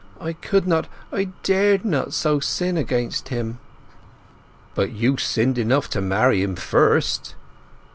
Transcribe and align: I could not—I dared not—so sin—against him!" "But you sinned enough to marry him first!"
I 0.19 0.33
could 0.33 0.65
not—I 0.67 1.25
dared 1.43 1.85
not—so 1.85 2.39
sin—against 2.39 3.29
him!" 3.29 3.59
"But 4.73 4.93
you 4.93 5.17
sinned 5.17 5.59
enough 5.59 5.91
to 5.91 6.01
marry 6.01 6.41
him 6.41 6.55
first!" 6.55 7.35